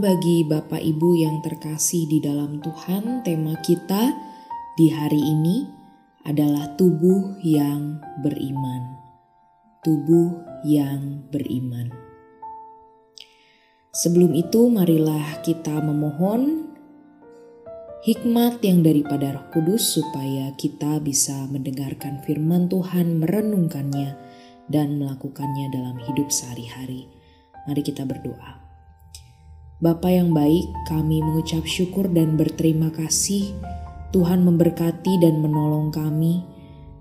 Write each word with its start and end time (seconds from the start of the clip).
Bagi 0.00 0.48
Bapak 0.48 0.80
Ibu 0.80 1.12
yang 1.12 1.44
terkasih 1.44 2.08
di 2.08 2.24
dalam 2.24 2.56
Tuhan. 2.64 3.20
Tema 3.20 3.52
kita 3.60 4.16
di 4.72 4.88
hari 4.88 5.20
ini 5.20 5.68
adalah 6.24 6.72
tubuh 6.80 7.36
yang 7.44 8.00
beriman. 8.24 8.96
Tubuh 9.84 10.40
yang 10.64 11.28
beriman. 11.28 11.92
Sebelum 13.92 14.32
itu, 14.40 14.72
marilah 14.72 15.44
kita 15.44 15.84
memohon 15.84 16.72
hikmat 18.00 18.64
yang 18.64 18.80
daripada 18.80 19.36
Roh 19.36 19.52
Kudus, 19.52 20.00
supaya 20.00 20.56
kita 20.56 20.96
bisa 21.04 21.44
mendengarkan 21.52 22.24
firman 22.24 22.72
Tuhan, 22.72 23.20
merenungkannya, 23.20 24.16
dan 24.72 24.96
melakukannya 24.96 25.68
dalam 25.76 26.00
hidup 26.08 26.32
sehari-hari. 26.32 27.04
Mari 27.68 27.84
kita 27.84 28.08
berdoa. 28.08 28.59
Bapa 29.80 30.12
yang 30.12 30.36
baik, 30.36 30.68
kami 30.84 31.24
mengucap 31.24 31.64
syukur 31.64 32.04
dan 32.12 32.36
berterima 32.36 32.92
kasih 32.92 33.56
Tuhan 34.12 34.44
memberkati 34.44 35.24
dan 35.24 35.40
menolong 35.40 35.88
kami. 35.88 36.44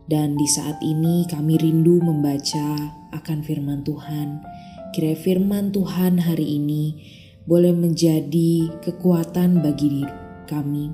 Dan 0.08 0.40
di 0.40 0.48
saat 0.48 0.80
ini 0.80 1.28
kami 1.28 1.60
rindu 1.60 2.00
membaca 2.00 2.80
akan 3.12 3.44
firman 3.44 3.84
Tuhan. 3.84 4.42
Kira 4.96 5.12
firman 5.14 5.76
Tuhan 5.76 6.24
hari 6.24 6.56
ini 6.56 6.98
boleh 7.44 7.76
menjadi 7.76 8.72
kekuatan 8.82 9.60
bagi 9.60 10.00
diri 10.00 10.16
kami. 10.48 10.90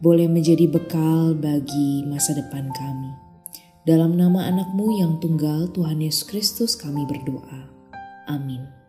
Boleh 0.00 0.26
menjadi 0.26 0.66
bekal 0.72 1.36
bagi 1.36 2.00
masa 2.08 2.32
depan 2.32 2.72
kami. 2.72 3.12
Dalam 3.84 4.16
nama 4.16 4.48
anakmu 4.48 4.96
yang 4.96 5.20
tunggal 5.20 5.68
Tuhan 5.68 6.00
Yesus 6.00 6.24
Kristus 6.24 6.80
kami 6.80 7.04
berdoa. 7.04 7.68
Amin. 8.24 8.83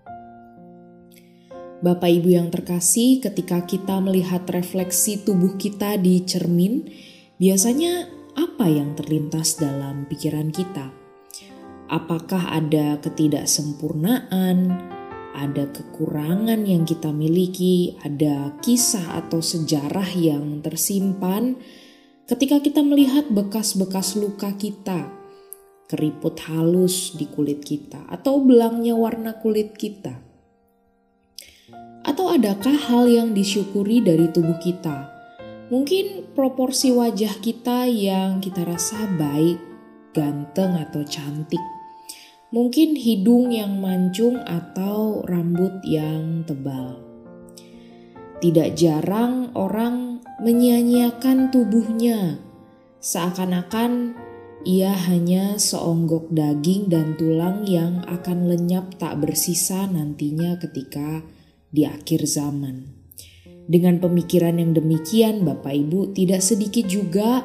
Bapak 1.84 2.08
Ibu 2.08 2.40
yang 2.40 2.48
terkasih, 2.56 3.20
ketika 3.20 3.68
kita 3.68 4.00
melihat 4.00 4.48
refleksi 4.48 5.20
tubuh 5.20 5.60
kita 5.60 6.00
di 6.00 6.24
cermin, 6.24 6.88
biasanya 7.36 8.08
apa 8.32 8.72
yang 8.72 8.96
terlintas 8.96 9.60
dalam 9.60 10.08
pikiran 10.08 10.56
kita? 10.56 10.96
Apakah 11.92 12.56
ada 12.56 12.96
ketidaksempurnaan, 13.04 14.58
ada 15.36 15.68
kekurangan 15.68 16.64
yang 16.64 16.88
kita 16.88 17.12
miliki, 17.12 18.00
ada 18.08 18.56
kisah 18.64 19.20
atau 19.20 19.44
sejarah 19.44 20.16
yang 20.16 20.64
tersimpan 20.64 21.60
ketika 22.24 22.64
kita 22.64 22.88
melihat 22.88 23.28
bekas-bekas 23.28 24.16
luka 24.16 24.56
kita, 24.56 25.12
keriput 25.92 26.40
halus 26.48 27.20
di 27.20 27.28
kulit 27.28 27.68
kita, 27.68 28.08
atau 28.08 28.40
belangnya 28.40 28.96
warna 28.96 29.36
kulit 29.44 29.76
kita? 29.76 30.25
Adakah 32.36 32.76
hal 32.92 33.08
yang 33.08 33.32
disyukuri 33.32 34.04
dari 34.04 34.28
tubuh 34.28 34.60
kita? 34.60 35.08
Mungkin 35.72 36.36
proporsi 36.36 36.92
wajah 36.92 37.40
kita 37.40 37.88
yang 37.88 38.44
kita 38.44 38.68
rasa 38.68 39.08
baik, 39.16 39.56
ganteng, 40.12 40.76
atau 40.76 41.00
cantik. 41.08 41.64
Mungkin 42.52 43.00
hidung 43.00 43.56
yang 43.56 43.80
mancung 43.80 44.36
atau 44.44 45.24
rambut 45.24 45.80
yang 45.88 46.44
tebal. 46.44 47.00
Tidak 48.44 48.76
jarang 48.76 49.56
orang 49.56 50.20
menyia-nyiakan 50.44 51.56
tubuhnya, 51.56 52.44
seakan-akan 53.00 54.12
ia 54.68 54.92
hanya 54.92 55.56
seonggok 55.56 56.36
daging 56.36 56.92
dan 56.92 57.16
tulang 57.16 57.64
yang 57.64 58.04
akan 58.12 58.52
lenyap 58.52 58.92
tak 59.00 59.24
bersisa 59.24 59.88
nantinya 59.88 60.60
ketika 60.60 61.24
di 61.76 61.84
akhir 61.84 62.24
zaman. 62.24 62.96
Dengan 63.66 63.98
pemikiran 63.98 64.56
yang 64.62 64.72
demikian, 64.78 65.44
Bapak 65.44 65.74
Ibu, 65.74 66.16
tidak 66.16 66.40
sedikit 66.40 66.86
juga 66.88 67.44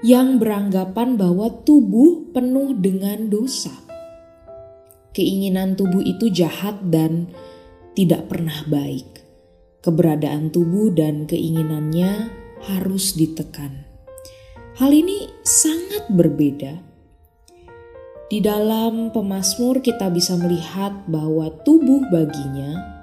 yang 0.00 0.40
beranggapan 0.40 1.20
bahwa 1.20 1.50
tubuh 1.66 2.32
penuh 2.32 2.72
dengan 2.78 3.28
dosa. 3.28 3.74
Keinginan 5.10 5.74
tubuh 5.74 6.00
itu 6.00 6.30
jahat 6.30 6.78
dan 6.88 7.28
tidak 7.98 8.30
pernah 8.30 8.64
baik. 8.70 9.20
Keberadaan 9.82 10.54
tubuh 10.54 10.94
dan 10.94 11.26
keinginannya 11.26 12.30
harus 12.70 13.18
ditekan. 13.18 13.84
Hal 14.78 14.94
ini 14.94 15.26
sangat 15.42 16.06
berbeda. 16.08 16.78
Di 18.30 18.38
dalam 18.38 19.10
pemazmur, 19.10 19.82
kita 19.82 20.06
bisa 20.14 20.38
melihat 20.38 20.94
bahwa 21.10 21.50
tubuh 21.66 22.06
baginya 22.14 22.99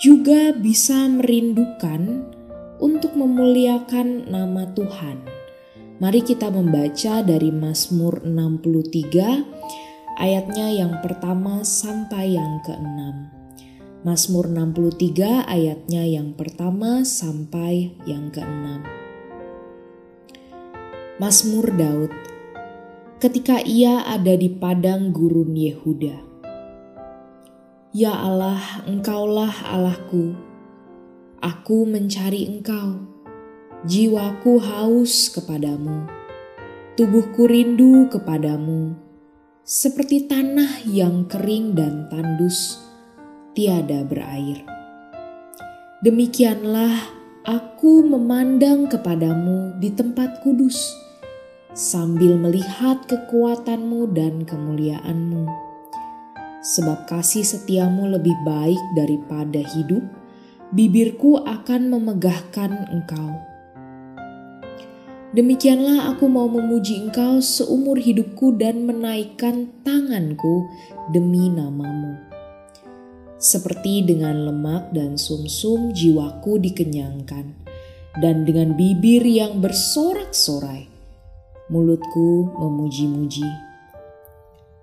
juga 0.00 0.56
bisa 0.56 1.04
merindukan 1.12 2.24
untuk 2.80 3.12
memuliakan 3.12 4.32
nama 4.32 4.64
Tuhan. 4.72 5.20
Mari 6.00 6.24
kita 6.24 6.48
membaca 6.48 7.20
dari 7.20 7.52
Mazmur 7.52 8.24
63 8.24 10.16
ayatnya 10.16 10.72
yang 10.72 11.04
pertama 11.04 11.60
sampai 11.68 12.32
yang 12.32 12.64
keenam. 12.64 13.28
Mazmur 14.00 14.48
63 14.48 15.44
ayatnya 15.44 16.08
yang 16.08 16.32
pertama 16.32 17.04
sampai 17.04 17.92
yang 18.08 18.32
keenam. 18.32 18.80
Mazmur 21.20 21.68
Daud 21.76 22.08
ketika 23.20 23.60
ia 23.60 24.08
ada 24.08 24.32
di 24.32 24.48
padang 24.48 25.12
gurun 25.12 25.52
Yehuda 25.52 26.29
Ya 27.90 28.14
Allah, 28.14 28.86
Engkaulah 28.86 29.50
Allahku. 29.66 30.38
Aku 31.42 31.90
mencari 31.90 32.46
Engkau. 32.46 33.02
Jiwaku 33.82 34.62
haus 34.62 35.26
kepadamu. 35.34 36.06
Tubuhku 36.94 37.50
rindu 37.50 38.06
kepadamu. 38.06 38.94
Seperti 39.66 40.30
tanah 40.30 40.86
yang 40.86 41.26
kering 41.26 41.74
dan 41.74 42.06
tandus, 42.06 42.78
tiada 43.58 44.06
berair. 44.06 44.62
Demikianlah 46.06 46.94
aku 47.42 48.06
memandang 48.06 48.86
kepadamu 48.86 49.74
di 49.82 49.90
tempat 49.90 50.46
kudus, 50.46 50.94
sambil 51.74 52.38
melihat 52.38 53.02
kekuatanmu 53.10 54.14
dan 54.14 54.46
kemuliaanmu 54.46 55.69
sebab 56.60 57.08
kasih 57.08 57.44
setiamu 57.44 58.08
lebih 58.08 58.36
baik 58.44 58.80
daripada 58.92 59.64
hidup, 59.76 60.04
bibirku 60.70 61.40
akan 61.40 61.90
memegahkan 61.90 62.88
engkau. 62.92 63.40
Demikianlah 65.30 66.10
aku 66.10 66.26
mau 66.26 66.50
memuji 66.50 67.06
engkau 67.06 67.38
seumur 67.38 68.02
hidupku 68.02 68.58
dan 68.58 68.82
menaikkan 68.82 69.70
tanganku 69.86 70.66
demi 71.14 71.46
namamu. 71.46 72.18
Seperti 73.38 74.04
dengan 74.04 74.50
lemak 74.50 74.90
dan 74.92 75.14
sumsum 75.14 75.94
jiwaku 75.94 76.60
dikenyangkan, 76.60 77.56
dan 78.18 78.42
dengan 78.42 78.74
bibir 78.74 79.22
yang 79.22 79.62
bersorak-sorai, 79.62 80.90
mulutku 81.70 82.50
memuji-muji. 82.58 83.69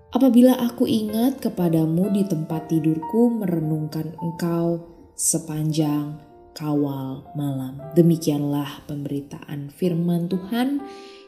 Apabila 0.08 0.56
aku 0.56 0.88
ingat 0.88 1.36
kepadamu 1.44 2.08
di 2.08 2.24
tempat 2.24 2.72
tidurku 2.72 3.28
merenungkan 3.28 4.16
engkau 4.24 4.80
sepanjang 5.12 6.16
kawal 6.56 7.28
malam. 7.36 7.76
Demikianlah 7.92 8.88
pemberitaan 8.88 9.68
firman 9.68 10.32
Tuhan. 10.32 10.80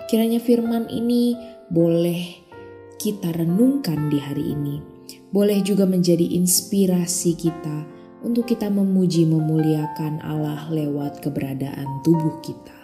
Kiranya 0.08 0.40
firman 0.40 0.88
ini 0.88 1.36
boleh 1.68 2.40
kita 2.96 3.36
renungkan 3.36 4.08
di 4.08 4.16
hari 4.16 4.56
ini. 4.56 4.80
Boleh 5.28 5.60
juga 5.60 5.84
menjadi 5.84 6.40
inspirasi 6.40 7.36
kita 7.36 7.84
untuk 8.24 8.48
kita 8.48 8.72
memuji 8.72 9.28
memuliakan 9.28 10.24
Allah 10.24 10.72
lewat 10.72 11.20
keberadaan 11.20 12.00
tubuh 12.00 12.40
kita. 12.40 12.79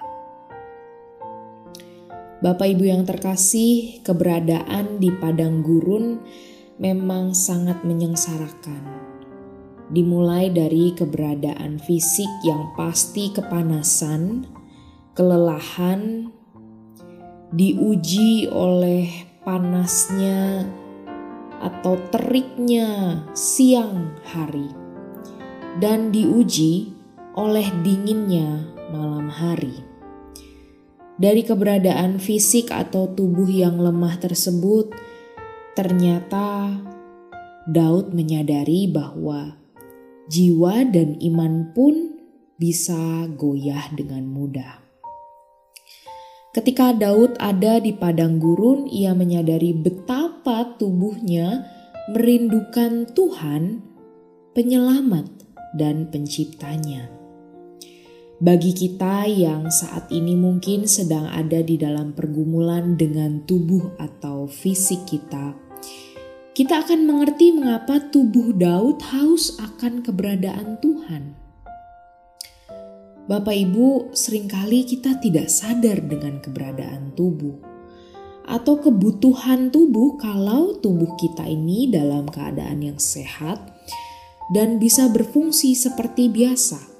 Bapak 2.37 2.69
Ibu 2.69 2.85
yang 2.85 3.09
terkasih, 3.09 4.05
keberadaan 4.05 5.01
di 5.01 5.09
padang 5.09 5.65
gurun 5.65 6.21
memang 6.77 7.33
sangat 7.33 7.81
menyengsarakan. 7.81 8.85
Dimulai 9.89 10.53
dari 10.53 10.93
keberadaan 10.93 11.81
fisik 11.81 12.29
yang 12.45 12.77
pasti 12.77 13.33
kepanasan, 13.33 14.45
kelelahan, 15.17 16.29
diuji 17.57 18.53
oleh 18.53 19.09
panasnya 19.41 20.69
atau 21.65 21.97
teriknya 22.13 23.25
siang 23.33 24.13
hari, 24.29 24.69
dan 25.81 26.13
diuji 26.13 26.93
oleh 27.33 27.65
dinginnya 27.81 28.61
malam 28.93 29.33
hari. 29.33 29.96
Dari 31.17 31.41
keberadaan 31.49 32.21
fisik 32.21 32.69
atau 32.69 33.09
tubuh 33.09 33.49
yang 33.49 33.81
lemah 33.81 34.21
tersebut, 34.21 34.93
ternyata 35.73 36.77
Daud 37.65 38.13
menyadari 38.13 38.85
bahwa 38.85 39.57
jiwa 40.29 40.85
dan 40.93 41.17
iman 41.25 41.73
pun 41.73 42.21
bisa 42.61 43.25
goyah 43.33 43.89
dengan 43.97 44.29
mudah. 44.29 44.85
Ketika 46.53 46.93
Daud 46.93 47.37
ada 47.41 47.81
di 47.81 47.97
padang 47.97 48.37
gurun, 48.37 48.89
ia 48.89 49.13
menyadari 49.13 49.73
betapa 49.77 50.77
tubuhnya 50.77 51.65
merindukan 52.13 53.09
Tuhan, 53.13 53.81
penyelamat, 54.53 55.29
dan 55.77 56.09
penciptanya. 56.09 57.16
Bagi 58.37 58.77
kita 58.77 59.25
yang 59.33 59.73
saat 59.73 60.13
ini 60.13 60.37
mungkin 60.37 60.85
sedang 60.85 61.25
ada 61.25 61.65
di 61.65 61.81
dalam 61.81 62.13
pergumulan 62.13 62.93
dengan 62.93 63.41
tubuh 63.49 63.97
atau 63.97 64.45
fisik 64.45 65.09
kita, 65.09 65.57
kita 66.53 66.85
akan 66.85 67.09
mengerti 67.09 67.57
mengapa 67.57 67.97
tubuh 68.13 68.53
Daud 68.53 69.01
haus 69.09 69.57
akan 69.57 70.05
keberadaan 70.05 70.77
Tuhan. 70.85 71.33
Bapak 73.25 73.57
Ibu, 73.57 74.13
sering 74.13 74.53
kali 74.53 74.85
kita 74.85 75.17
tidak 75.17 75.49
sadar 75.49 75.97
dengan 76.05 76.37
keberadaan 76.45 77.17
tubuh 77.17 77.57
atau 78.45 78.77
kebutuhan 78.85 79.73
tubuh 79.73 80.21
kalau 80.21 80.77
tubuh 80.85 81.17
kita 81.17 81.49
ini 81.49 81.89
dalam 81.89 82.29
keadaan 82.29 82.85
yang 82.85 83.01
sehat 83.01 83.65
dan 84.53 84.77
bisa 84.77 85.09
berfungsi 85.09 85.73
seperti 85.73 86.29
biasa. 86.29 86.96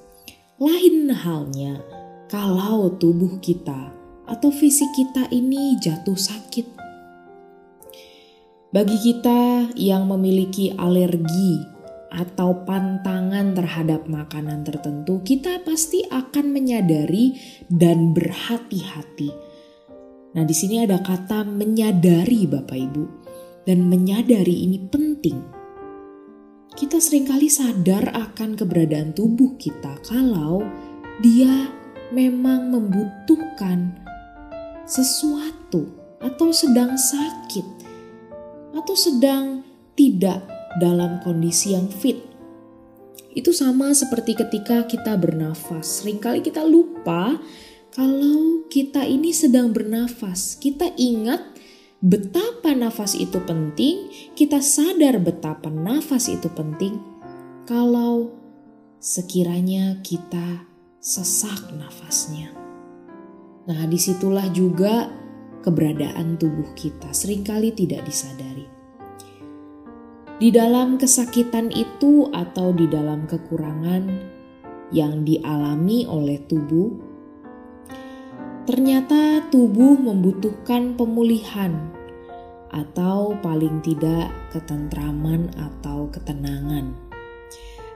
Lain 0.57 1.13
halnya 1.13 1.85
kalau 2.33 2.89
tubuh 2.97 3.37
kita 3.45 3.93
atau 4.25 4.49
fisik 4.49 4.89
kita 4.97 5.29
ini 5.29 5.77
jatuh 5.77 6.17
sakit. 6.17 6.65
Bagi 8.73 8.97
kita 8.97 9.69
yang 9.77 10.09
memiliki 10.09 10.73
alergi 10.73 11.61
atau 12.09 12.65
pantangan 12.65 13.53
terhadap 13.53 14.09
makanan 14.09 14.65
tertentu, 14.65 15.21
kita 15.21 15.61
pasti 15.61 16.09
akan 16.09 16.49
menyadari 16.49 17.37
dan 17.69 18.17
berhati-hati. 18.17 19.29
Nah, 20.33 20.45
di 20.49 20.57
sini 20.57 20.81
ada 20.81 21.05
kata 21.05 21.45
menyadari, 21.45 22.49
Bapak 22.49 22.81
Ibu, 22.81 23.05
dan 23.69 23.85
menyadari 23.93 24.65
ini 24.65 24.81
penting. 24.89 25.56
Kita 26.77 27.01
sering 27.01 27.25
kali 27.25 27.49
sadar 27.49 28.13
akan 28.13 28.53
keberadaan 28.53 29.17
tubuh 29.17 29.57
kita 29.57 29.97
kalau 30.05 30.61
dia 31.25 31.73
memang 32.13 32.69
membutuhkan 32.69 33.97
sesuatu 34.85 35.89
atau 36.21 36.53
sedang 36.53 36.93
sakit 37.01 37.65
atau 38.77 38.93
sedang 38.93 39.65
tidak 39.97 40.45
dalam 40.77 41.17
kondisi 41.25 41.73
yang 41.73 41.89
fit. 41.89 42.21
Itu 43.33 43.57
sama 43.57 43.97
seperti 43.97 44.37
ketika 44.37 44.85
kita 44.85 45.17
bernafas. 45.17 46.05
Seringkali 46.05 46.45
kita 46.45 46.61
lupa 46.61 47.41
kalau 47.89 48.69
kita 48.69 49.01
ini 49.09 49.33
sedang 49.33 49.73
bernafas. 49.73 50.61
Kita 50.61 50.93
ingat 51.01 51.56
betapa 52.01 52.77
nafas 52.77 53.17
itu 53.17 53.41
penting, 53.45 54.09
kita 54.37 54.61
sadar 54.61 55.21
betapa 55.21 55.73
nafas 55.73 56.29
itu 56.29 56.49
penting. 56.53 57.01
Kalau 57.67 58.31
sekiranya 59.01 60.01
kita 60.03 60.67
sesak 61.03 61.73
nafasnya. 61.75 62.51
Nah, 63.67 63.83
di 63.91 63.99
situlah 63.99 64.47
juga 64.55 65.11
keberadaan 65.67 66.39
tubuh 66.39 66.75
kita 66.79 67.11
sering 67.11 67.43
kali 67.43 67.75
tidak 67.75 68.07
disadari. 68.07 68.67
Di 70.37 70.53
dalam 70.53 71.01
kesakitan 71.01 71.73
itu 71.73 72.29
atau 72.31 72.71
di 72.71 72.87
dalam 72.87 73.25
kekurangan 73.25 74.05
yang 74.95 75.27
dialami 75.27 76.07
oleh 76.07 76.39
tubuh, 76.47 77.06
ternyata 78.67 79.47
tubuh 79.49 79.95
membutuhkan 79.97 80.99
pemulihan 80.99 81.95
atau 82.75 83.39
paling 83.41 83.81
tidak 83.81 84.29
ketentraman 84.51 85.49
atau 85.55 86.11
ketenangan. 86.11 86.93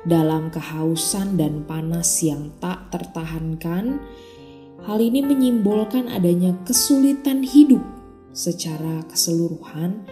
Dalam 0.07 0.49
kehausan 0.49 1.37
dan 1.37 1.69
panas 1.69 2.09
yang 2.25 2.55
tak 2.63 2.89
tertahankan, 2.89 4.01
hal 4.89 4.97
ini 4.97 5.21
menyimbolkan 5.21 6.09
adanya 6.09 6.57
kesulitan 6.65 7.45
hidup 7.45 7.85
secara 8.33 9.05
keseluruhan 9.13 10.09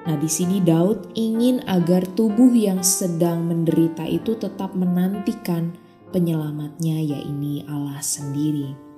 Nah, 0.00 0.16
di 0.16 0.26
sini 0.32 0.64
Daud 0.64 1.12
ingin 1.12 1.60
agar 1.68 2.08
tubuh 2.16 2.50
yang 2.56 2.80
sedang 2.80 3.44
menderita 3.44 4.08
itu 4.08 4.32
tetap 4.32 4.72
menantikan 4.72 5.76
penyelamatnya, 6.08 6.98
yaitu 7.04 7.62
Allah 7.68 8.00
sendiri. 8.00 8.89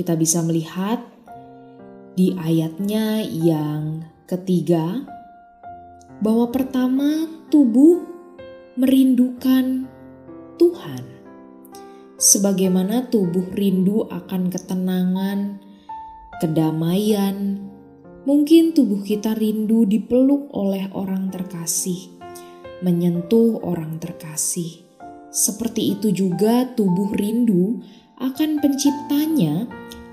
Kita 0.00 0.16
bisa 0.16 0.40
melihat 0.40 1.04
di 2.16 2.32
ayatnya 2.32 3.20
yang 3.20 4.00
ketiga 4.24 5.04
bahwa 6.24 6.48
pertama 6.48 7.28
tubuh 7.52 8.00
merindukan 8.80 9.84
Tuhan. 10.56 11.04
Sebagaimana 12.16 13.12
tubuh 13.12 13.44
rindu 13.52 14.08
akan 14.08 14.48
ketenangan, 14.48 15.60
kedamaian, 16.40 17.60
Mungkin 18.20 18.76
tubuh 18.76 19.00
kita 19.00 19.32
rindu 19.32 19.88
dipeluk 19.88 20.52
oleh 20.52 20.92
orang 20.92 21.32
terkasih, 21.32 22.12
menyentuh 22.84 23.64
orang 23.64 23.96
terkasih. 23.96 24.84
Seperti 25.32 25.96
itu 25.96 26.12
juga 26.12 26.68
tubuh 26.76 27.16
rindu 27.16 27.80
akan 28.20 28.60
penciptanya, 28.60 29.64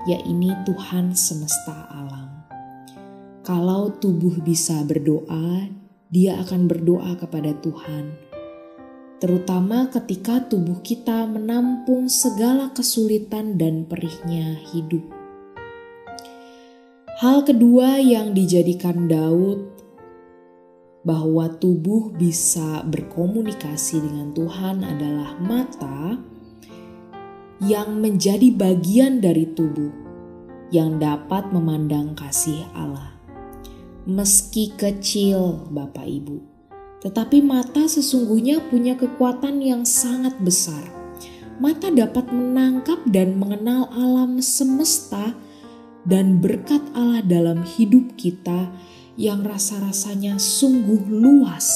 yaitu 0.08 0.48
Tuhan 0.64 1.12
semesta 1.12 1.92
alam. 1.92 2.32
Kalau 3.44 3.92
tubuh 4.00 4.40
bisa 4.40 4.80
berdoa, 4.88 5.68
dia 6.08 6.40
akan 6.40 6.64
berdoa 6.64 7.20
kepada 7.20 7.52
Tuhan, 7.60 8.16
terutama 9.20 9.92
ketika 9.92 10.40
tubuh 10.48 10.80
kita 10.80 11.28
menampung 11.28 12.08
segala 12.08 12.72
kesulitan 12.72 13.60
dan 13.60 13.84
perihnya 13.84 14.56
hidup. 14.72 15.04
Hal 17.20 17.44
kedua 17.44 18.00
yang 18.00 18.32
dijadikan 18.32 19.04
Daud 19.04 19.68
bahwa 21.04 21.52
tubuh 21.60 22.08
bisa 22.16 22.80
berkomunikasi 22.88 24.00
dengan 24.00 24.32
Tuhan 24.32 24.80
adalah 24.80 25.36
mata 25.44 26.16
yang 27.58 27.98
menjadi 27.98 28.54
bagian 28.54 29.18
dari 29.18 29.50
tubuh 29.50 29.90
yang 30.70 31.00
dapat 31.00 31.50
memandang 31.50 32.14
kasih 32.14 32.62
Allah. 32.76 33.16
Meski 34.08 34.72
kecil, 34.72 35.68
Bapak 35.68 36.06
Ibu, 36.06 36.38
tetapi 37.04 37.44
mata 37.44 37.84
sesungguhnya 37.84 38.62
punya 38.72 38.96
kekuatan 38.96 39.60
yang 39.60 39.82
sangat 39.84 40.38
besar. 40.40 40.80
Mata 41.58 41.90
dapat 41.90 42.30
menangkap 42.30 43.02
dan 43.10 43.34
mengenal 43.34 43.90
alam 43.90 44.38
semesta 44.38 45.34
dan 46.06 46.38
berkat 46.38 46.80
Allah 46.94 47.20
dalam 47.26 47.66
hidup 47.66 48.14
kita 48.14 48.70
yang 49.18 49.42
rasa-rasanya 49.42 50.38
sungguh 50.38 51.10
luas, 51.10 51.66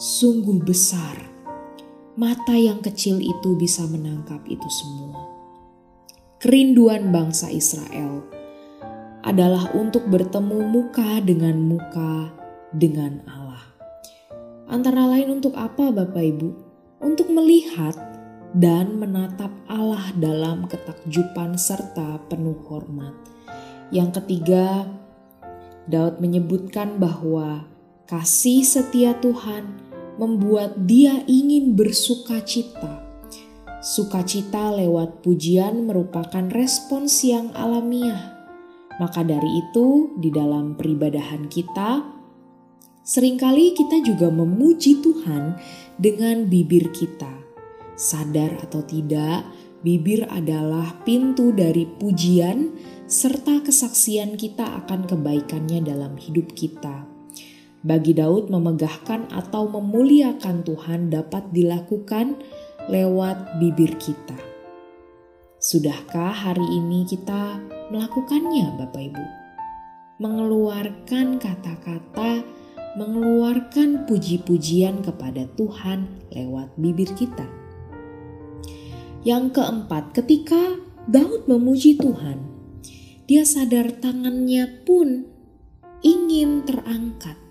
sungguh 0.00 0.64
besar. 0.64 1.33
Mata 2.14 2.54
yang 2.54 2.78
kecil 2.78 3.18
itu 3.18 3.58
bisa 3.58 3.82
menangkap 3.90 4.42
itu 4.46 4.66
semua. 4.70 5.18
Kerinduan 6.38 7.10
bangsa 7.10 7.50
Israel 7.50 8.22
adalah 9.24 9.72
untuk 9.74 10.06
bertemu 10.06 10.62
muka 10.68 11.18
dengan 11.24 11.58
muka 11.58 12.30
dengan 12.70 13.24
Allah. 13.26 13.66
Antara 14.70 15.10
lain 15.10 15.42
untuk 15.42 15.58
apa 15.58 15.90
Bapak 15.90 16.24
Ibu? 16.24 16.48
Untuk 17.02 17.28
melihat 17.34 17.98
dan 18.54 18.96
menatap 18.96 19.50
Allah 19.66 20.14
dalam 20.14 20.70
ketakjuban 20.70 21.58
serta 21.58 22.22
penuh 22.30 22.56
hormat 22.70 23.34
yang 23.92 24.10
ketiga, 24.10 24.88
Daud 25.84 26.18
menyebutkan 26.18 26.96
bahwa 26.96 27.68
kasih 28.08 28.64
setia 28.64 29.14
Tuhan 29.20 29.93
membuat 30.16 30.86
dia 30.86 31.22
ingin 31.26 31.74
bersuka 31.74 32.40
cita. 32.42 33.02
Sukacita 33.84 34.72
lewat 34.72 35.20
pujian 35.20 35.84
merupakan 35.84 36.48
respons 36.48 37.20
yang 37.20 37.52
alamiah. 37.52 38.32
Maka 38.96 39.26
dari 39.26 39.60
itu, 39.60 40.14
di 40.16 40.30
dalam 40.30 40.78
peribadahan 40.78 41.50
kita, 41.50 42.00
sering 43.04 43.36
kali 43.36 43.76
kita 43.76 44.00
juga 44.00 44.32
memuji 44.32 45.02
Tuhan 45.04 45.58
dengan 46.00 46.48
bibir 46.48 46.88
kita. 46.94 47.28
Sadar 47.98 48.56
atau 48.64 48.80
tidak, 48.86 49.44
bibir 49.84 50.24
adalah 50.32 51.04
pintu 51.04 51.52
dari 51.52 51.84
pujian 51.84 52.72
serta 53.04 53.60
kesaksian 53.60 54.40
kita 54.40 54.64
akan 54.80 55.04
kebaikannya 55.04 55.84
dalam 55.84 56.16
hidup 56.16 56.56
kita. 56.56 57.13
Bagi 57.84 58.16
Daud, 58.16 58.48
memegahkan 58.48 59.28
atau 59.28 59.68
memuliakan 59.68 60.64
Tuhan 60.64 61.12
dapat 61.12 61.52
dilakukan 61.52 62.40
lewat 62.88 63.60
bibir 63.60 63.92
kita. 64.00 64.40
Sudahkah 65.60 66.32
hari 66.32 66.64
ini 66.80 67.04
kita 67.04 67.60
melakukannya, 67.92 68.80
Bapak 68.80 69.04
Ibu? 69.04 69.24
Mengeluarkan 70.16 71.36
kata-kata, 71.36 72.40
mengeluarkan 72.96 74.08
puji-pujian 74.08 75.04
kepada 75.04 75.44
Tuhan 75.52 76.08
lewat 76.32 76.72
bibir 76.80 77.12
kita. 77.12 77.44
Yang 79.28 79.60
keempat, 79.60 80.16
ketika 80.16 80.80
Daud 81.04 81.44
memuji 81.44 82.00
Tuhan, 82.00 82.48
dia 83.28 83.44
sadar 83.44 83.92
tangannya 84.00 84.72
pun 84.88 85.28
ingin 86.00 86.64
terangkat. 86.64 87.43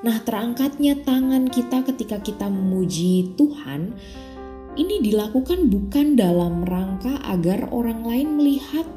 Nah, 0.00 0.16
terangkatnya 0.24 0.96
tangan 1.04 1.52
kita 1.52 1.84
ketika 1.84 2.24
kita 2.24 2.48
memuji 2.48 3.36
Tuhan 3.36 3.92
ini 4.78 5.02
dilakukan 5.02 5.68
bukan 5.68 6.16
dalam 6.16 6.64
rangka 6.64 7.20
agar 7.26 7.68
orang 7.68 8.06
lain 8.06 8.38
melihat, 8.40 8.88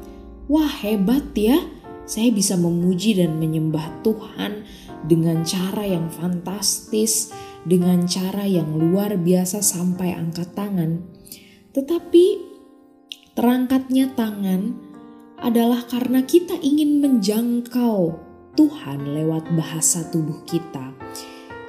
"Wah, 0.48 0.70
hebat 0.70 1.34
ya! 1.36 1.60
Saya 2.08 2.32
bisa 2.32 2.56
memuji 2.56 3.16
dan 3.16 3.36
menyembah 3.36 4.04
Tuhan 4.04 4.64
dengan 5.04 5.44
cara 5.44 5.84
yang 5.84 6.08
fantastis, 6.08 7.32
dengan 7.68 8.08
cara 8.08 8.44
yang 8.48 8.76
luar 8.76 9.20
biasa 9.20 9.60
sampai 9.60 10.16
angkat 10.16 10.56
tangan." 10.56 11.04
Tetapi 11.74 12.24
terangkatnya 13.34 14.14
tangan 14.14 14.78
adalah 15.42 15.82
karena 15.90 16.22
kita 16.22 16.54
ingin 16.62 17.02
menjangkau 17.02 18.14
Tuhan 18.54 19.10
lewat 19.10 19.50
bahasa 19.58 20.06
tubuh 20.14 20.46
kita, 20.46 20.93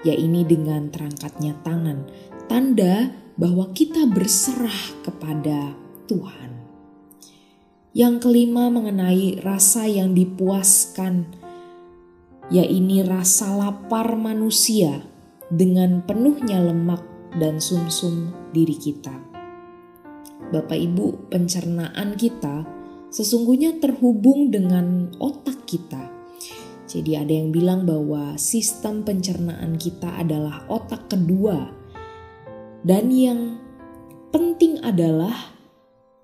yaitu 0.06 0.46
dengan 0.46 0.94
terangkatnya 0.94 1.58
tangan, 1.66 2.06
tanda 2.46 3.12
bahwa 3.36 3.74
kita 3.74 4.06
berserah 4.06 5.02
kepada 5.02 5.74
Tuhan. 6.06 6.54
Yang 7.96 8.28
kelima 8.28 8.70
mengenai 8.70 9.42
rasa 9.42 9.90
yang 9.90 10.14
dipuaskan, 10.14 11.34
yaitu 12.54 13.02
rasa 13.02 13.50
lapar 13.58 14.14
manusia 14.14 15.02
dengan 15.50 16.06
penuhnya 16.06 16.62
lemak 16.62 17.02
dan 17.42 17.58
sumsum 17.58 18.30
-sum 18.30 18.52
diri 18.56 18.78
kita. 18.78 19.16
Bapak 20.54 20.78
Ibu, 20.78 21.34
pencernaan 21.34 22.14
kita 22.16 22.64
sesungguhnya 23.10 23.82
terhubung 23.82 24.54
dengan 24.54 25.10
otak 25.18 25.66
kita. 25.66 26.15
Jadi 26.86 27.18
ada 27.18 27.34
yang 27.34 27.50
bilang 27.50 27.84
bahwa 27.84 28.38
sistem 28.38 29.02
pencernaan 29.02 29.78
kita 29.82 30.22
adalah 30.22 30.66
otak 30.70 31.10
kedua. 31.10 31.74
Dan 32.86 33.10
yang 33.10 33.58
penting 34.30 34.78
adalah 34.86 35.34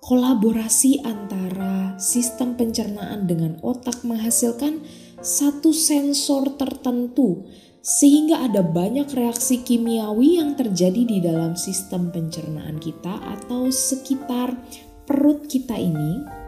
kolaborasi 0.02 1.02
antara 1.02 1.94
sistem 1.98 2.54
pencernaan 2.58 3.26
dengan 3.26 3.58
otak 3.62 4.02
menghasilkan 4.06 4.82
satu 5.22 5.70
sensor 5.70 6.58
tertentu 6.58 7.46
sehingga 7.82 8.46
ada 8.46 8.62
banyak 8.62 9.10
reaksi 9.10 9.62
kimiawi 9.66 10.38
yang 10.38 10.54
terjadi 10.54 11.02
di 11.02 11.18
dalam 11.18 11.58
sistem 11.58 12.14
pencernaan 12.14 12.78
kita 12.78 13.18
atau 13.38 13.70
sekitar 13.70 14.54
perut 15.02 15.50
kita 15.50 15.74
ini 15.74 16.41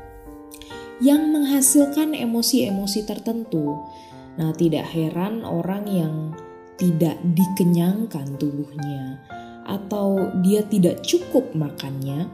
yang 1.03 1.35
menghasilkan 1.35 2.15
emosi-emosi 2.15 3.01
tertentu. 3.07 3.79
Nah, 4.35 4.51
tidak 4.55 4.91
heran 4.91 5.47
orang 5.47 5.85
yang 5.87 6.15
tidak 6.75 7.19
dikenyangkan 7.23 8.35
tubuhnya 8.35 9.23
atau 9.65 10.35
dia 10.43 10.67
tidak 10.67 11.01
cukup 11.07 11.55
makannya, 11.55 12.29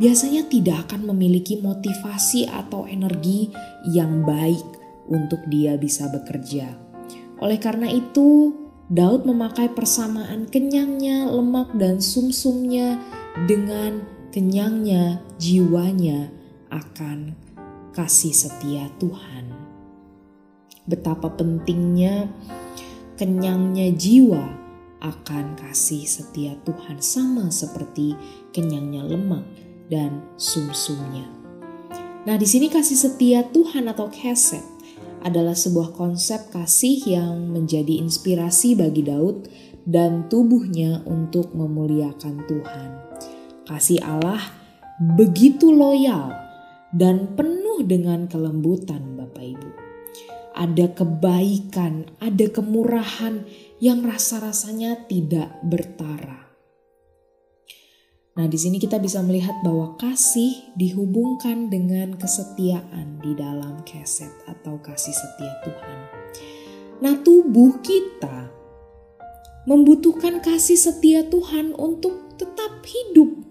biasanya 0.00 0.48
tidak 0.48 0.88
akan 0.88 1.12
memiliki 1.14 1.60
motivasi 1.60 2.48
atau 2.48 2.88
energi 2.88 3.52
yang 3.92 4.24
baik 4.24 4.64
untuk 5.06 5.40
dia 5.46 5.78
bisa 5.78 6.10
bekerja. 6.10 6.74
Oleh 7.38 7.60
karena 7.60 7.86
itu, 7.92 8.52
Daud 8.88 9.28
memakai 9.28 9.70
persamaan 9.70 10.46
kenyangnya 10.48 11.28
lemak 11.30 11.74
dan 11.76 12.00
sumsumnya 12.00 12.98
dengan 13.44 14.02
kenyangnya 14.32 15.20
jiwanya 15.36 16.32
akan 16.72 17.45
kasih 17.96 18.36
setia 18.36 18.92
Tuhan. 19.00 19.48
Betapa 20.84 21.32
pentingnya 21.32 22.28
kenyangnya 23.16 23.88
jiwa 23.96 24.44
akan 25.00 25.56
kasih 25.56 26.04
setia 26.04 26.60
Tuhan 26.68 27.00
sama 27.00 27.48
seperti 27.48 28.12
kenyangnya 28.52 29.00
lemak 29.00 29.48
dan 29.88 30.20
sumsumnya. 30.36 31.24
Nah, 32.28 32.36
di 32.36 32.44
sini 32.44 32.68
kasih 32.68 33.00
setia 33.00 33.48
Tuhan 33.48 33.88
atau 33.88 34.12
keset 34.12 34.62
adalah 35.24 35.56
sebuah 35.56 35.96
konsep 35.96 36.52
kasih 36.52 37.00
yang 37.08 37.48
menjadi 37.48 38.04
inspirasi 38.04 38.76
bagi 38.76 39.08
Daud 39.08 39.48
dan 39.88 40.28
tubuhnya 40.28 41.00
untuk 41.08 41.56
memuliakan 41.56 42.44
Tuhan. 42.44 42.90
Kasih 43.64 44.04
Allah 44.04 44.42
begitu 45.16 45.72
loyal 45.72 46.45
dan 46.94 47.34
penuh 47.34 47.82
dengan 47.82 48.30
kelembutan 48.30 49.18
Bapak 49.18 49.42
Ibu. 49.42 49.70
Ada 50.56 50.96
kebaikan, 50.96 52.08
ada 52.16 52.46
kemurahan 52.48 53.44
yang 53.82 54.00
rasa-rasanya 54.06 55.04
tidak 55.04 55.52
bertara. 55.60 56.46
Nah, 58.36 58.44
di 58.44 58.60
sini 58.60 58.76
kita 58.76 59.00
bisa 59.00 59.24
melihat 59.24 59.56
bahwa 59.64 59.96
kasih 59.96 60.76
dihubungkan 60.76 61.72
dengan 61.72 62.20
kesetiaan 62.20 63.16
di 63.24 63.32
dalam 63.32 63.80
keset 63.88 64.28
atau 64.44 64.76
kasih 64.80 65.16
setia 65.16 65.56
Tuhan. 65.64 65.98
Nah, 67.00 67.16
tubuh 67.24 67.80
kita 67.80 68.52
membutuhkan 69.64 70.44
kasih 70.44 70.76
setia 70.76 71.24
Tuhan 71.26 71.72
untuk 71.80 72.36
tetap 72.36 72.84
hidup 72.84 73.45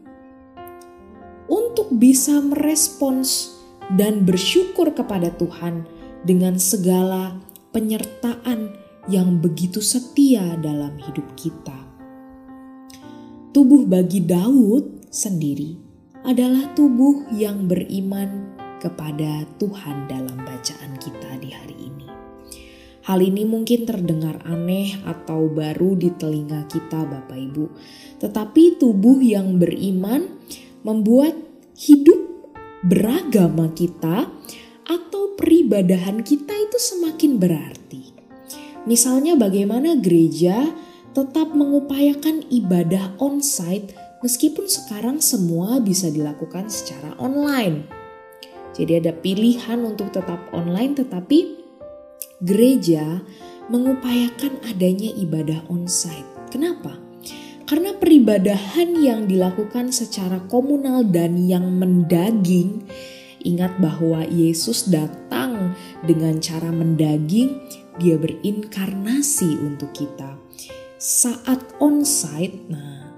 untuk 1.46 1.94
bisa 1.94 2.42
merespons 2.42 3.60
dan 3.94 4.26
bersyukur 4.26 4.90
kepada 4.94 5.30
Tuhan 5.38 5.86
dengan 6.26 6.58
segala 6.58 7.38
penyertaan 7.70 8.74
yang 9.06 9.38
begitu 9.38 9.82
setia 9.82 10.58
dalam 10.58 10.98
hidup 10.98 11.26
kita. 11.38 11.78
Tubuh 13.54 13.86
bagi 13.86 14.26
Daud 14.26 15.06
sendiri 15.14 15.78
adalah 16.26 16.74
tubuh 16.74 17.30
yang 17.32 17.70
beriman 17.70 18.58
kepada 18.82 19.46
Tuhan 19.62 20.10
dalam 20.10 20.36
bacaan 20.42 20.98
kita 20.98 21.38
di 21.40 21.50
hari 21.54 21.78
ini. 21.78 22.08
Hal 23.06 23.22
ini 23.22 23.46
mungkin 23.46 23.86
terdengar 23.86 24.42
aneh 24.50 24.98
atau 25.06 25.46
baru 25.46 25.94
di 25.94 26.10
telinga 26.18 26.66
kita, 26.66 27.06
Bapak 27.06 27.38
Ibu, 27.38 27.66
tetapi 28.18 28.82
tubuh 28.82 29.22
yang 29.22 29.62
beriman 29.62 30.26
membuat 30.86 31.34
hidup 31.74 32.22
beragama 32.86 33.74
kita 33.74 34.30
atau 34.86 35.34
peribadahan 35.34 36.22
kita 36.22 36.54
itu 36.54 36.78
semakin 36.78 37.42
berarti. 37.42 38.14
Misalnya 38.86 39.34
bagaimana 39.34 39.98
gereja 39.98 40.70
tetap 41.18 41.58
mengupayakan 41.58 42.46
ibadah 42.54 43.18
on-site 43.18 43.98
meskipun 44.22 44.70
sekarang 44.70 45.18
semua 45.18 45.82
bisa 45.82 46.14
dilakukan 46.14 46.70
secara 46.70 47.18
online. 47.18 47.90
Jadi 48.78 49.02
ada 49.02 49.16
pilihan 49.16 49.82
untuk 49.82 50.14
tetap 50.14 50.38
online 50.54 50.94
tetapi 50.94 51.66
gereja 52.46 53.26
mengupayakan 53.74 54.62
adanya 54.70 55.10
ibadah 55.18 55.66
on-site. 55.74 56.54
Kenapa? 56.54 57.05
Karena 57.66 57.98
peribadahan 57.98 58.94
yang 58.94 59.26
dilakukan 59.26 59.90
secara 59.90 60.38
komunal 60.46 61.02
dan 61.02 61.50
yang 61.50 61.66
mendaging, 61.82 62.86
ingat 63.42 63.74
bahwa 63.82 64.22
Yesus 64.22 64.86
datang 64.86 65.74
dengan 66.06 66.38
cara 66.38 66.70
mendaging, 66.70 67.58
dia 67.98 68.22
berinkarnasi 68.22 69.58
untuk 69.66 69.90
kita. 69.98 70.38
Saat 71.02 71.82
on-site, 71.82 72.70
nah 72.70 73.10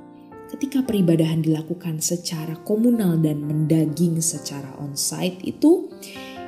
ketika 0.56 0.80
peribadahan 0.80 1.44
dilakukan 1.44 2.00
secara 2.00 2.56
komunal 2.64 3.20
dan 3.20 3.44
mendaging 3.44 4.24
secara 4.24 4.72
on-site 4.80 5.44
itu, 5.44 5.92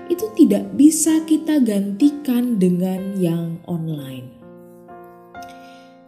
itu 0.07 0.25
tidak 0.39 0.71
bisa 0.73 1.27
kita 1.27 1.59
gantikan 1.59 2.55
dengan 2.55 3.19
yang 3.19 3.59
online. 3.67 4.39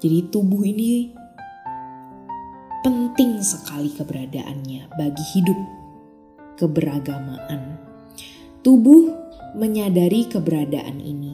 Jadi 0.01 0.33
tubuh 0.33 0.65
ini 0.65 1.20
penting 2.81 3.41
sekali 3.45 3.93
keberadaannya 3.93 4.89
bagi 4.97 5.25
hidup 5.37 5.59
keberagamaan. 6.57 7.77
Tubuh 8.61 9.09
menyadari 9.57 10.25
keberadaan 10.29 11.01
ini, 11.01 11.33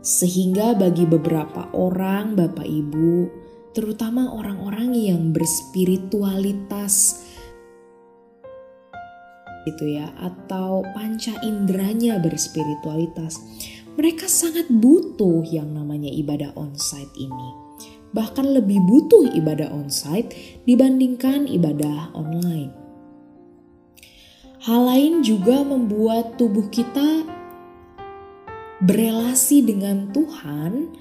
Sehingga 0.00 0.72
bagi 0.72 1.04
beberapa 1.04 1.68
orang, 1.76 2.32
Bapak 2.32 2.64
Ibu, 2.64 3.28
terutama 3.76 4.32
orang-orang 4.32 4.96
yang 4.96 5.28
berspiritualitas 5.28 7.20
gitu 9.68 9.92
ya 9.92 10.08
atau 10.16 10.80
panca 10.96 11.36
inderanya 11.44 12.16
berspiritualitas 12.16 13.36
mereka 14.00 14.24
sangat 14.24 14.72
butuh 14.72 15.44
yang 15.44 15.68
namanya 15.76 16.08
ibadah 16.08 16.48
onsite 16.56 17.12
ini 17.20 17.69
bahkan 18.10 18.46
lebih 18.50 18.82
butuh 18.84 19.30
ibadah 19.34 19.70
onsite 19.70 20.34
dibandingkan 20.66 21.46
ibadah 21.46 22.10
online 22.14 22.74
hal 24.60 24.82
lain 24.86 25.24
juga 25.24 25.64
membuat 25.64 26.36
tubuh 26.36 26.68
kita 26.68 27.24
berelasi 28.80 29.64
dengan 29.64 30.08
Tuhan 30.12 30.92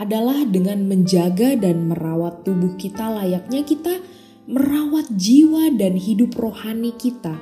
adalah 0.00 0.48
dengan 0.48 0.88
menjaga 0.88 1.60
dan 1.60 1.92
merawat 1.92 2.42
tubuh 2.42 2.74
kita 2.80 3.12
layaknya 3.12 3.62
kita 3.62 4.00
merawat 4.48 5.06
jiwa 5.12 5.70
dan 5.76 5.94
hidup 5.94 6.34
rohani 6.40 6.96
kita 6.96 7.36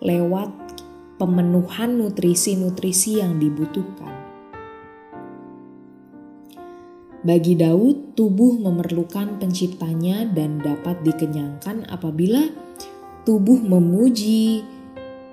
lewat 0.00 0.50
pemenuhan 1.20 2.00
nutrisi-nutrisi 2.00 3.20
yang 3.20 3.36
dibutuhkan. 3.36 4.15
Bagi 7.24 7.56
Daud, 7.56 8.12
tubuh 8.12 8.60
memerlukan 8.60 9.40
penciptanya 9.40 10.28
dan 10.28 10.60
dapat 10.60 11.00
dikenyangkan 11.00 11.88
apabila 11.88 12.44
tubuh 13.24 13.56
memuji, 13.56 14.60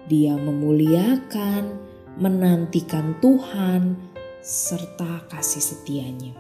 dia 0.07 0.39
memuliakan, 0.39 1.75
menantikan 2.15 3.19
Tuhan, 3.19 3.99
serta 4.39 5.27
kasih 5.27 5.63
setianya. 5.63 6.33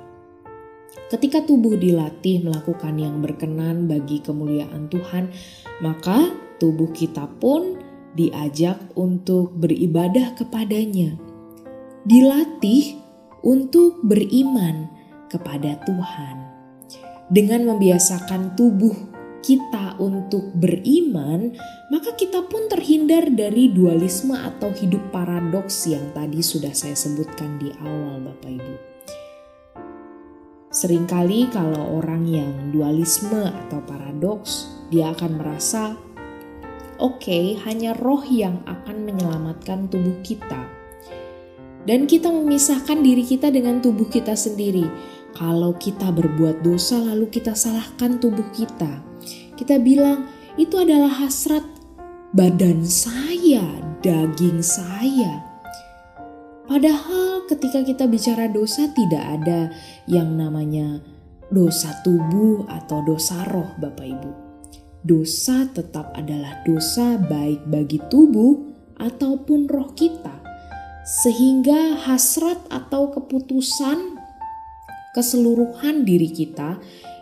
Ketika 1.11 1.43
tubuh 1.43 1.75
dilatih 1.75 2.47
melakukan 2.47 2.95
yang 2.95 3.19
berkenan 3.19 3.91
bagi 3.91 4.23
kemuliaan 4.23 4.87
Tuhan, 4.87 5.27
maka 5.83 6.31
tubuh 6.55 6.95
kita 6.95 7.27
pun 7.43 7.83
diajak 8.15 8.79
untuk 8.95 9.51
beribadah 9.59 10.39
kepadanya, 10.39 11.19
dilatih 12.07 12.95
untuk 13.43 13.99
beriman 14.05 14.92
kepada 15.33 15.81
Tuhan. 15.81 16.35
Dengan 17.33 17.73
membiasakan 17.73 18.53
tubuh 18.53 18.93
kita 19.41 19.99
untuk 19.99 20.55
beriman, 20.55 21.51
maka 21.91 22.15
kita 22.15 22.45
pun 22.47 22.71
terhindar 22.71 23.27
dari 23.33 23.73
dualisme 23.73 24.37
atau 24.37 24.71
hidup 24.71 25.11
paradoks 25.11 25.89
yang 25.89 26.13
tadi 26.15 26.39
sudah 26.39 26.71
saya 26.71 26.95
sebutkan 26.95 27.59
di 27.59 27.73
awal, 27.81 28.23
Bapak 28.23 28.51
Ibu. 28.53 28.75
Seringkali, 30.73 31.53
kalau 31.53 32.01
orang 32.01 32.25
yang 32.25 32.49
dualisme 32.73 33.45
atau 33.45 33.77
paradoks, 33.85 34.71
dia 34.89 35.13
akan 35.13 35.31
merasa 35.37 35.93
oke, 36.97 37.21
okay, 37.21 37.59
hanya 37.67 37.93
roh 37.93 38.25
yang 38.25 38.63
akan 38.65 39.05
menyelamatkan 39.05 39.85
tubuh 39.91 40.17
kita. 40.25 40.65
Dan 41.83 42.07
kita 42.07 42.31
memisahkan 42.31 43.03
diri 43.03 43.27
kita 43.27 43.51
dengan 43.51 43.83
tubuh 43.83 44.07
kita 44.07 44.39
sendiri. 44.39 44.87
Kalau 45.33 45.73
kita 45.77 46.13
berbuat 46.13 46.61
dosa, 46.61 47.01
lalu 47.01 47.29
kita 47.29 47.57
salahkan 47.57 48.21
tubuh 48.21 48.45
kita. 48.53 49.01
Kita 49.57 49.81
bilang, 49.81 50.29
"Itu 50.55 50.81
adalah 50.81 51.09
hasrat 51.09 51.65
badan 52.37 52.85
saya, 52.85 53.65
daging 54.05 54.61
saya." 54.61 55.41
Padahal, 56.69 57.45
ketika 57.49 57.81
kita 57.83 58.05
bicara 58.05 58.45
dosa, 58.49 58.87
tidak 58.93 59.41
ada 59.41 59.73
yang 60.05 60.37
namanya 60.37 61.01
dosa 61.49 61.91
tubuh 62.05 62.65
atau 62.69 63.01
dosa 63.03 63.43
roh, 63.49 63.73
Bapak 63.81 64.05
Ibu 64.05 64.53
dosa 65.03 65.67
tetap 65.75 66.15
adalah 66.15 66.63
dosa 66.63 67.19
baik 67.19 67.67
bagi 67.67 67.99
tubuh 68.07 68.71
ataupun 68.97 69.67
roh 69.67 69.91
kita. 69.93 70.39
Sehingga 71.03 71.99
hasrat 72.07 72.63
atau 72.71 73.11
keputusan 73.11 74.12
keseluruhan 75.13 76.03
diri 76.03 76.27
kita 76.33 76.81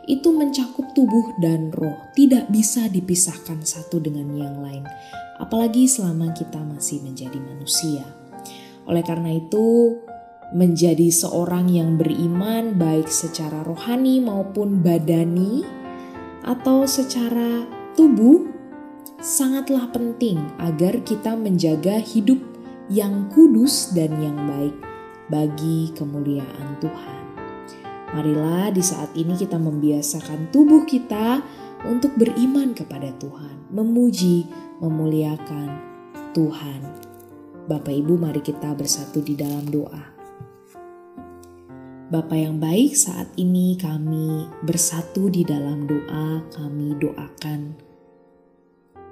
itu 0.10 0.34
mencakup 0.34 0.96
tubuh 0.98 1.38
dan 1.38 1.70
roh, 1.76 2.10
tidak 2.18 2.50
bisa 2.50 2.90
dipisahkan 2.90 3.62
satu 3.62 4.02
dengan 4.02 4.34
yang 4.34 4.58
lain, 4.64 4.84
apalagi 5.38 5.86
selama 5.86 6.34
kita 6.34 6.58
masih 6.58 7.06
menjadi 7.06 7.38
manusia. 7.38 8.02
Oleh 8.90 9.06
karena 9.06 9.38
itu, 9.38 10.02
menjadi 10.52 11.08
seorang 11.14 11.70
yang 11.70 12.02
beriman, 12.02 12.76
baik 12.76 13.08
secara 13.08 13.62
rohani 13.62 14.20
maupun 14.20 14.82
badani, 14.82 15.62
atau 16.42 16.90
secara 16.90 17.70
tubuh 17.94 18.50
sangatlah 19.22 19.86
penting 19.94 20.42
agar 20.58 20.98
kita 21.06 21.38
menjaga 21.38 22.02
hidup 22.02 22.42
yang 22.90 23.30
kudus 23.30 23.94
dan 23.94 24.12
yang 24.18 24.36
baik 24.50 24.76
bagi 25.30 25.94
kemuliaan 25.94 26.76
Tuhan. 26.82 27.31
Marilah 28.12 28.76
di 28.76 28.84
saat 28.84 29.16
ini 29.16 29.40
kita 29.40 29.56
membiasakan 29.56 30.52
tubuh 30.52 30.84
kita 30.84 31.40
untuk 31.88 32.12
beriman 32.20 32.76
kepada 32.76 33.08
Tuhan, 33.16 33.72
memuji, 33.72 34.52
memuliakan 34.84 35.70
Tuhan. 36.36 36.82
Bapak 37.72 37.94
Ibu, 37.96 38.20
mari 38.20 38.44
kita 38.44 38.76
bersatu 38.76 39.24
di 39.24 39.40
dalam 39.40 39.64
doa. 39.72 40.12
Bapa 42.12 42.36
yang 42.36 42.60
baik, 42.60 42.92
saat 42.92 43.32
ini 43.40 43.80
kami 43.80 44.44
bersatu 44.68 45.32
di 45.32 45.48
dalam 45.48 45.88
doa, 45.88 46.44
kami 46.52 46.92
doakan. 47.00 47.80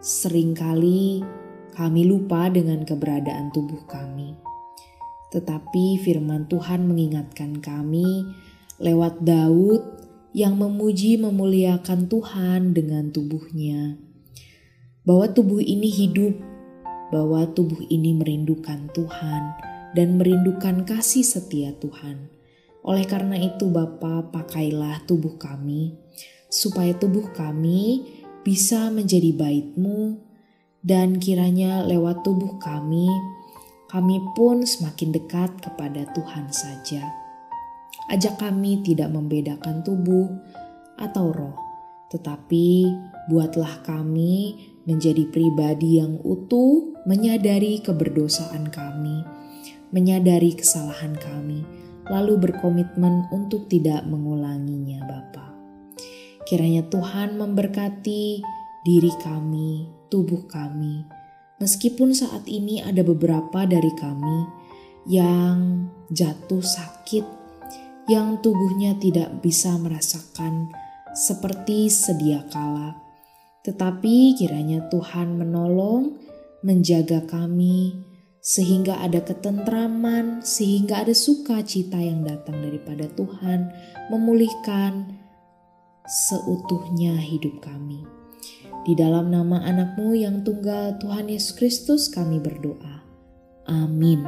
Seringkali 0.03 1.23
kami 1.71 2.03
lupa 2.03 2.51
dengan 2.51 2.83
keberadaan 2.83 3.55
tubuh 3.55 3.87
kami. 3.87 4.35
Tetapi 5.31 6.03
firman 6.03 6.51
Tuhan 6.51 6.91
mengingatkan 6.91 7.63
kami 7.63 8.27
lewat 8.79 9.21
Daud 9.27 9.83
yang 10.31 10.55
memuji 10.55 11.19
memuliakan 11.19 12.07
Tuhan 12.07 12.71
dengan 12.71 13.11
tubuhnya. 13.11 13.99
Bahwa 15.03 15.27
tubuh 15.31 15.59
ini 15.59 15.91
hidup, 15.91 16.37
bahwa 17.11 17.43
tubuh 17.51 17.83
ini 17.91 18.15
merindukan 18.15 18.87
Tuhan 18.95 19.43
dan 19.97 20.15
merindukan 20.15 20.87
kasih 20.87 21.25
setia 21.25 21.75
Tuhan. 21.75 22.31
Oleh 22.85 23.03
karena 23.03 23.35
itu 23.35 23.67
Bapa 23.67 24.31
pakailah 24.31 25.03
tubuh 25.03 25.35
kami, 25.35 25.99
supaya 26.47 26.95
tubuh 26.95 27.35
kami 27.35 28.07
bisa 28.47 28.87
menjadi 28.87 29.35
baitmu 29.35 30.23
dan 30.79 31.19
kiranya 31.19 31.83
lewat 31.83 32.23
tubuh 32.23 32.55
kami, 32.63 33.11
kami 33.91 34.23
pun 34.37 34.63
semakin 34.63 35.11
dekat 35.11 35.51
kepada 35.59 36.07
Tuhan 36.15 36.47
saja. 36.53 37.28
Ajak 38.09 38.41
kami 38.41 38.81
tidak 38.81 39.13
membedakan 39.13 39.85
tubuh 39.85 40.25
atau 40.97 41.29
roh, 41.29 41.57
tetapi 42.09 42.89
buatlah 43.29 43.85
kami 43.85 44.57
menjadi 44.89 45.29
pribadi 45.29 46.01
yang 46.01 46.17
utuh, 46.25 46.97
menyadari 47.05 47.77
keberdosaan 47.85 48.73
kami, 48.73 49.21
menyadari 49.93 50.57
kesalahan 50.57 51.13
kami, 51.21 51.61
lalu 52.09 52.49
berkomitmen 52.49 53.29
untuk 53.29 53.69
tidak 53.69 54.01
mengulanginya 54.09 55.05
Bapa. 55.05 55.53
Kiranya 56.49 56.89
Tuhan 56.89 57.37
memberkati 57.37 58.41
diri 58.81 59.13
kami, 59.21 59.85
tubuh 60.09 60.49
kami, 60.49 61.05
meskipun 61.61 62.17
saat 62.17 62.49
ini 62.49 62.81
ada 62.81 63.05
beberapa 63.05 63.69
dari 63.69 63.93
kami 63.93 64.39
yang 65.05 65.85
jatuh 66.09 66.65
sakit, 66.65 67.38
yang 68.09 68.41
tubuhnya 68.41 68.97
tidak 68.97 69.37
bisa 69.45 69.77
merasakan 69.77 70.73
seperti 71.13 71.93
sedia 71.93 72.41
kala. 72.49 72.97
Tetapi 73.61 74.33
kiranya 74.33 74.89
Tuhan 74.89 75.37
menolong, 75.37 76.17
menjaga 76.65 77.21
kami, 77.29 78.01
sehingga 78.41 78.97
ada 79.03 79.21
ketentraman, 79.21 80.41
sehingga 80.41 81.05
ada 81.05 81.13
sukacita 81.13 82.01
yang 82.01 82.25
datang 82.25 82.57
daripada 82.65 83.05
Tuhan, 83.13 83.69
memulihkan 84.09 85.13
seutuhnya 86.09 87.13
hidup 87.19 87.61
kami. 87.61 88.01
Di 88.87 88.97
dalam 88.97 89.29
nama 89.29 89.61
anakmu 89.69 90.17
yang 90.17 90.41
tunggal 90.41 90.97
Tuhan 90.97 91.29
Yesus 91.29 91.53
Kristus 91.53 92.09
kami 92.09 92.41
berdoa. 92.41 93.05
Amin. 93.69 94.25